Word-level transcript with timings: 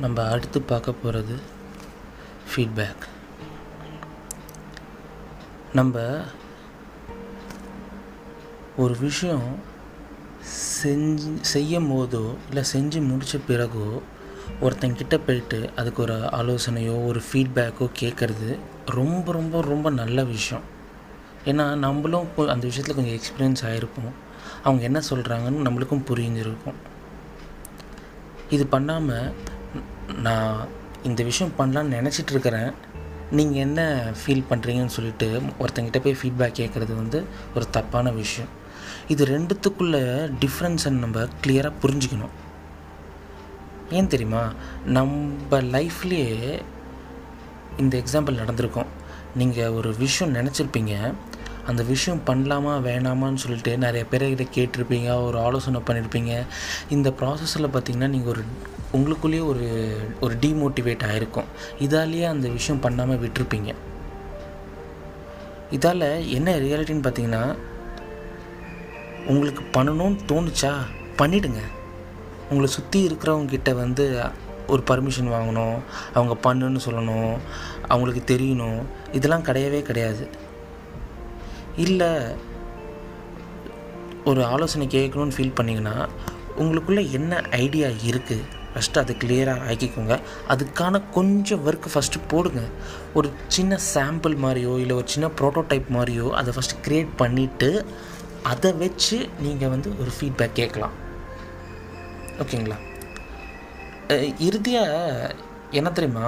நம்ம 0.00 0.24
அடுத்து 0.30 0.60
பார்க்க 0.60 0.92
போகிறது 0.92 1.36
ஃபீட்பேக் 2.50 3.04
நம்ம 5.72 6.02
ஒரு 8.76 8.94
விஷயம் 9.00 9.48
செஞ்சு 10.82 11.32
செய்யும் 11.40 11.90
போதோ 11.92 12.22
இல்லை 12.48 12.64
செஞ்சு 12.72 13.06
முடித்த 13.06 13.38
பிறகோ 13.38 14.02
ஒருத்தங்கிட்ட 14.60 15.20
போயிட்டு 15.26 15.70
அதுக்கு 15.76 16.02
ஒரு 16.02 16.14
ஆலோசனையோ 16.14 16.94
ஒரு 17.06 17.22
ஃபீட்பேக்கோ 17.26 17.88
கேட்குறது 18.00 18.58
ரொம்ப 18.86 19.32
ரொம்ப 19.32 19.60
ரொம்ப 19.62 19.90
நல்ல 19.90 20.24
விஷயம். 20.24 20.64
ஏன்னா 21.44 21.76
நம்மளும் 21.76 22.28
அந்த 22.36 22.64
விஷயத்தில் 22.70 22.98
கொஞ்சம் 22.98 23.18
எக்ஸ்பீரியன்ஸ் 23.18 23.66
ஆகிருப்போம் 23.70 24.14
அவங்க 24.62 24.82
என்ன 24.82 25.00
சொல்கிறாங்கன்னு 25.10 25.66
நம்மளுக்கும் 25.66 26.06
புரிஞ்சிருக்கும். 26.10 26.78
இது 28.50 28.66
பண்ணாமல் 28.66 29.32
நான் 30.22 30.68
இந்த 31.02 31.22
விஷயம் 31.22 31.52
பண்ணலான்னு 31.58 31.94
நினச்சிட்டு 31.94 32.30
இருக்கிறேன் 32.30 32.72
நீங்கள் 33.30 33.60
என்ன 33.60 34.10
ஃபீல் 34.10 34.44
பண்ணுறீங்கன்னு 34.50 34.86
சொல்லிட்டு 34.86 35.42
ஒருத்தங்கிட்ட 35.60 35.98
போய் 36.02 36.16
ஃபீட்பேக் 36.22 36.54
கேட்குறது 36.54 36.94
வந்து 36.94 37.24
ஒரு 37.54 37.70
தப்பான 37.70 38.10
விஷயம். 38.10 38.50
இது 39.08 39.24
ரெண்டுத்துக்குள்ள 39.24 40.30
டிஃப்ரென்ஸை 40.40 40.90
நம்ம 40.90 41.20
கிளியராக 41.20 41.72
புரிஞ்சுக்கணும். 41.82 42.34
ஏன் 43.90 44.06
தெரியுமா? 44.06 44.52
நம்ம 44.84 45.32
லைஃப்லேயே 45.50 46.62
இந்த 47.76 47.98
எக்ஸாம்பிள் 47.98 48.34
நடந்திருக்கும். 48.34 48.86
நீங்கள் 49.34 49.68
ஒரு 49.68 49.96
விஷயம் 49.96 50.34
நினச்சிருப்பீங்க. 50.34 51.14
அந்த 51.68 51.82
விஷயம் 51.82 52.20
பண்ணலாமா 52.26 52.72
வேணாமான்னு 52.86 53.42
சொல்லிட்டு 53.44 53.78
நிறைய 53.78 54.04
பேர்கிட்ட 54.10 54.44
கேட்டிருப்பீங்க 54.56 55.08
ஒரு 55.24 55.38
ஆலோசனை 55.38 55.80
பண்ணியிருப்பீங்க 55.86 56.32
இந்த 56.88 57.08
ப்ராசஸில் 57.20 57.72
பார்த்தீங்கன்னா 57.74 58.08
நீங்கள் 58.14 58.32
ஒரு 58.32 58.42
உங்களுக்குள்ளேயே 58.96 59.44
ஒரு 59.46 59.66
ஒரு 60.20 60.34
டீமோட்டிவேட் 60.40 61.06
ஆகிருக்கும் 61.08 61.48
இதாலேயே 61.80 62.26
அந்த 62.26 62.48
விஷயம் 62.48 62.80
பண்ணாமல் 62.80 63.20
விட்டுருப்பீங்க. 63.24 63.70
இதால் 65.70 66.06
என்ன 66.28 66.54
ரியாலிட்டின்னு 66.58 67.06
பார்த்தீங்கன்னா 67.06 67.42
உங்களுக்கு 69.26 69.62
பண்ணணும்னு 69.72 70.18
தோணுச்சா? 70.28 70.72
பண்ணிடுங்க. 71.18 71.62
உங்களை 72.50 72.68
சுற்றி 72.70 72.98
இருக்கிறவங்க 73.08 73.44
கிட்ட 73.44 73.72
வந்து 73.74 74.04
ஒரு 74.66 74.82
பர்மிஷன் 74.90 75.32
வாங்கணும் 75.32 75.78
அவங்க 76.14 76.34
பண்ணுன்னு 76.46 76.80
சொல்லணும் 76.86 77.32
அவங்களுக்கு 77.88 78.22
தெரியணும். 78.34 78.80
இதெல்லாம் 79.12 79.44
கிடையவே 79.44 79.82
கிடையாது. 79.82 80.46
இல்லை 81.84 82.10
ஒரு 84.30 84.40
ஆலோசனை 84.52 84.86
கேட்கணும்னு 84.94 85.36
ஃபீல் 85.36 85.58
பண்ணிங்கன்னா 85.58 85.96
உங்களுக்குள்ளே 86.62 87.02
என்ன 87.18 87.40
ஐடியா 87.64 87.88
இருக்குது 88.08 88.46
ஃபஸ்ட்டு 88.72 89.00
அதை 89.02 89.12
கிளியராக 89.20 89.66
ஆக்கிக்கோங்க. 89.70 90.14
அதுக்கான 90.52 91.00
கொஞ்சம் 91.16 91.62
ஒர்க்கு 91.68 91.88
ஃபஸ்ட்டு 91.94 92.18
போடுங்க. 92.32 92.62
ஒரு 93.18 93.28
சின்ன 93.56 93.78
சாம்பிள் 93.94 94.34
மாதிரியோ 94.44 94.72
இல்லை 94.82 94.94
ஒரு 94.96 95.08
சின்ன 95.14 95.28
ப்ரோட்டோடைப் 95.40 95.88
மாதிரியோ 95.96 96.26
அதை 96.40 96.52
ஃபஸ்ட்டு 96.56 96.82
க்ரியேட் 96.86 97.12
பண்ணிவிட்டு 97.22 97.70
அதை 98.52 98.70
வச்சு 98.82 99.18
நீங்கள் 99.44 99.72
வந்து 99.74 99.92
ஒரு 100.00 100.10
ஃபீட்பேக் 100.16 100.58
கேட்கலாம். 100.60 100.96
ஓகேங்களா? 102.42 102.78
இறுதியாக 104.48 105.34
என்ன 105.78 105.88
தெரியுமா? 105.96 106.26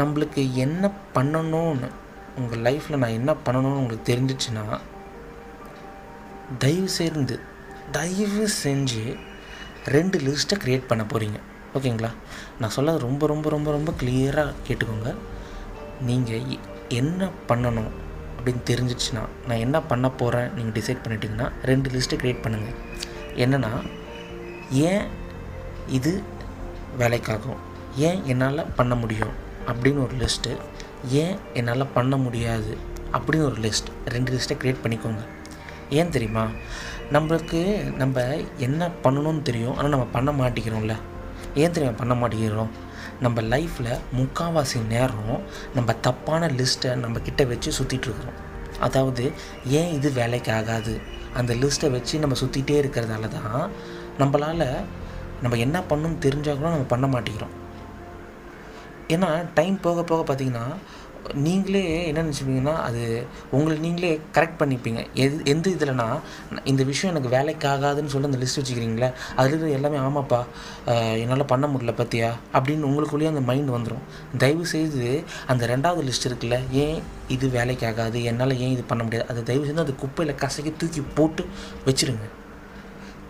நம்மளுக்கு 0.00 0.42
என்ன 0.64 0.90
பண்ணணும்னு 1.14 1.88
உங்கள் 2.36 2.62
லைஃப்பில் 2.66 2.96
நான் 2.96 3.16
என்ன 3.20 3.32
பண்ணணும்னு 3.32 3.80
உங்களுக்கு 3.80 4.12
தெரிஞ்சிச்சுன்னா 4.12 4.78
தயவு 6.58 6.88
சேர்ந்து 6.88 7.40
தயவு 7.92 8.48
செஞ்சு 8.62 9.18
ரெண்டு 9.84 10.18
லிஸ்ட்டை 10.18 10.56
க்ரியேட் 10.64 10.86
பண்ண 10.86 11.04
போகிறீங்க 11.04 11.38
ஓகேங்களா 11.74 12.10
நான் 12.60 12.70
சொல்ல 12.70 12.98
ரொம்ப 12.98 13.26
ரொம்ப 13.26 13.50
ரொம்ப 13.50 13.70
ரொம்ப 13.70 13.92
கிளியராக 14.00 14.52
கேட்டுக்கோங்க. 14.68 15.14
நீங்கள் 16.00 16.58
என்ன 16.88 17.28
பண்ணணும் 17.48 17.90
அப்படின்னு 18.36 18.62
தெரிஞ்சிச்சுன்னா 18.70 19.22
நான் 19.48 19.58
என்ன 19.58 19.82
பண்ண 19.82 20.10
போகிறேன் 20.10 20.54
நீங்கள் 20.54 20.82
டிசைட் 20.82 21.04
பண்ணிட்டீங்கன்னா 21.04 21.52
ரெண்டு 21.62 21.90
லிஸ்ட்டை 21.90 22.18
க்ரியேட் 22.22 22.44
பண்ணுங்கள் 22.44 22.78
என்னென்னா 23.36 23.70
ஏன் 24.70 25.06
இது 25.88 26.22
வேலைக்காகும்? 26.98 27.60
ஏன் 27.96 28.20
என்னால் 28.24 28.66
பண்ண 28.76 28.94
முடியும்? 28.94 29.34
அப்படின்னு 29.66 30.02
ஒரு 30.02 30.16
லிஸ்ட்டு 30.16 30.56
ஏன் 31.08 31.36
என்னால் 31.54 31.92
பண்ண 31.94 32.16
முடியாது 32.16 32.78
அப்படின்னு 33.12 33.44
ஒரு 33.44 33.56
லிஸ்ட் 33.60 33.90
ரெண்டு 34.04 34.32
லிஸ்ட்டை 34.32 34.52
க்ரியேட் 34.52 34.82
பண்ணிக்கோங்க. 34.82 35.18
ஏன் 35.90 36.08
தெரியுமா? 36.08 36.46
நம்மளுக்கு 37.12 37.92
நம்ம 37.92 38.36
என்ன 38.56 38.90
பண்ணணும்னு 39.02 39.42
தெரியும் 39.42 39.76
ஆனால் 39.76 39.90
நம்ம 39.90 40.04
பண்ண 40.04 40.30
மாட்டேங்கிறோம்ல. 40.32 40.94
ஏன் 41.54 41.70
தெரியுமா 41.70 41.98
பண்ண 41.98 42.14
மாட்டேங்கிறோம்? 42.14 42.68
நம்ம 43.20 43.40
லைஃப்பில் 43.40 43.98
முக்கால்வாசி 44.16 44.86
நேரம் 44.86 45.40
நம்ம 45.74 45.92
தப்பான 45.92 46.46
லிஸ்ட்டை 46.46 46.94
நம்ம 46.94 47.18
கிட்ட 47.18 47.44
வச்சு 47.44 47.84
சுற்றிட்டு 47.84 48.08
இருக்கிறோம். 48.08 48.52
அதாவது 48.80 49.32
ஏன் 49.66 49.92
இது 49.92 50.10
வேலைக்கு 50.10 50.52
ஆகாது? 50.52 51.00
அந்த 51.34 51.54
லிஸ்ட்டை 51.54 51.90
வச்சு 51.90 52.18
நம்ம 52.18 52.36
சுற்றிட்டே 52.40 52.76
இருக்கிறதால 52.82 53.28
தான் 53.28 53.70
நம்மளால் 54.18 54.84
நம்ம 55.42 55.56
என்ன 55.56 55.80
பண்ணணும்னு 55.80 56.18
தெரிஞ்சால் 56.20 56.56
கூட 56.56 56.68
நம்ம 56.68 56.86
பண்ண 56.88 57.06
மாட்டேங்கிறோம். 57.06 57.62
ஏன்னா 59.08 59.30
டைம் 59.54 59.78
போக 59.80 60.02
போக 60.02 60.34
பார்த்தீங்கன்னா 60.34 60.66
நீங்களே 61.34 62.06
என்ன 62.06 62.22
நினச்சிப்பீங்கன்னா 62.22 62.72
அது 62.86 63.02
உங்களை 63.50 63.78
நீங்களே 63.78 64.20
கரெக்ட் 64.36 64.58
பண்ணிப்பீங்க. 64.62 65.06
எது 65.14 65.36
எந்த 65.44 65.70
இதில்னா 65.70 66.06
இந்த 66.64 66.82
விஷயம் 66.82 67.12
எனக்கு 67.14 67.34
வேலைக்கு 67.36 67.68
ஆகாதுன்னு 67.68 68.12
சொல்லி 68.14 68.28
அந்த 68.30 68.40
லிஸ்ட் 68.42 68.60
வச்சுக்கிறீங்களே 68.60 69.08
அதில் 69.36 69.74
எல்லாமே 69.76 69.98
ஆமாப்பா 69.98 70.40
என்னால் 71.22 71.50
பண்ண 71.52 71.66
முடியல 71.66 71.94
பார்த்தியா 72.00 72.30
அப்படின்னு 72.52 72.88
உங்களுக்குள்ளேயே 72.90 73.32
அந்த 73.32 73.40
மைண்ட் 73.50 73.74
வந்துடும் 73.76 74.04
தயவு 74.44 74.66
செய்து 74.66 75.24
அந்த 75.46 75.66
ரெண்டாவது 75.74 76.06
லிஸ்ட் 76.08 76.30
இருக்குல்ல 76.30 76.58
ஏன் 76.84 77.02
இது 77.28 77.48
வேலைக்கு 77.48 77.86
ஆகாது 77.86 78.24
என்னால் 78.32 78.58
ஏன் 78.58 78.72
இது 78.72 78.84
பண்ண 78.92 79.04
முடியாது 79.04 79.28
அதை 79.28 79.42
தயவு 79.42 79.64
செய்து 79.64 79.86
அந்த 79.86 79.92
குப்பையில் 79.92 80.40
கசக்கி 80.44 80.72
தூக்கி 80.82 81.04
போட்டு 81.14 81.44
வச்சிருங்க. 81.86 82.26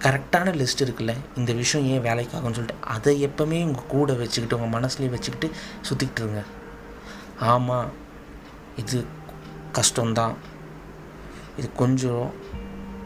கரெக்டான 0.03 0.66
லிஸ்ட் 0.66 0.82
இருக்குல்ல 0.82 1.16
இந்த 1.37 1.53
விஷயம் 1.53 1.87
ஏன் 1.87 2.00
வேலைக்கு 2.00 2.38
ஆகும்னு 2.38 2.43
சொல்லிட்டு 2.43 2.75
அதை 2.81 3.27
எப்போவுமே 3.27 3.65
உங்கள் 3.65 3.87
கூட 3.88 4.12
வச்சுக்கிட்டு 4.12 4.65
உங்கள் 4.65 4.81
மனசுலேயே 4.81 5.10
வச்சுக்கிட்டு 5.10 5.56
சுற்றிக்கிட்டு 5.88 6.16
இருங்க. 6.16 6.43
ஆமாம் 7.38 7.91
இது 8.77 9.04
கஷ்டம்தான். 9.72 10.34
இது 11.56 11.72
கொஞ்சம் 11.72 12.31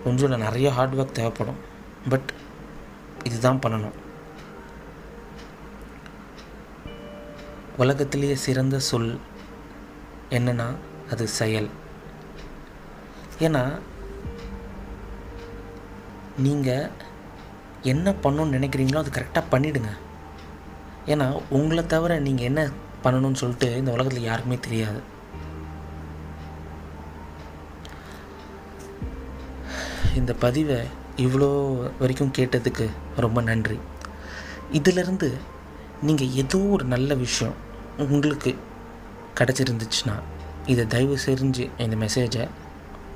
கொஞ்சம் 0.04 0.30
இல்லை 0.30 0.46
நிறைய 0.46 0.70
ஹார்ட் 0.70 0.94
ஒர்க் 0.94 1.12
தேவைப்படும். 1.12 1.56
பட் 2.08 2.32
இதுதான் 3.24 3.58
பண்ணணும். 3.58 3.92
உலகத்திலேயே 7.76 8.34
சிறந்த 8.34 8.78
சொல் 8.78 9.18
என்னென்னா 10.30 10.66
அது 11.10 11.28
செயல். 11.28 11.68
ஏன்னா 13.38 13.78
நீங்கள் 16.46 16.90
என்ன 17.92 18.10
பண்ணணும்னு 18.24 18.56
நினைக்கிறீங்களோ 18.56 19.00
அது 19.02 19.16
கரெக்டாக 19.16 19.50
பண்ணிவிடுங்க 19.52 19.90
ஏன்னா 21.12 21.26
உங்களை 21.58 21.82
தவிர 21.86 22.18
நீங்கள் 22.26 22.48
என்ன 22.50 22.62
பண்ணணும்னு 23.04 23.40
சொல்லிட்டு 23.42 23.68
இந்த 23.76 23.90
உலகத்தில் 23.96 24.28
யாருக்குமே 24.28 24.58
தெரியாது. 24.66 25.00
இந்த 30.20 30.32
பதிவை 30.44 30.78
இவ்வளோ 31.24 31.50
வரைக்கும் 31.98 32.34
கேட்டதுக்கு 32.38 32.86
ரொம்ப 33.24 33.40
நன்றி. 33.50 33.78
இதிலிருந்து 34.78 35.28
நீங்கள் 36.08 36.34
ஏதோ 36.42 36.58
ஒரு 36.76 36.84
நல்ல 36.94 37.14
விஷயம் 37.24 37.56
உங்களுக்கு 38.04 38.50
கிடச்சிருந்துச்சுன்னா 39.40 40.16
இதை 40.72 40.86
தயவு 40.86 41.18
செஞ்சு 41.26 41.64
இந்த 41.84 41.96
மெசேஜை 42.04 42.44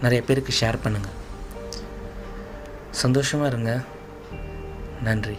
நிறைய 0.05 0.21
பேருக்கு 0.29 0.59
ஷேர் 0.61 0.83
பண்ணுங்கள் 0.85 1.19
சந்தோஷமாக 3.03 3.49
இருங்க. 3.49 3.73
நன்றி. 5.03 5.37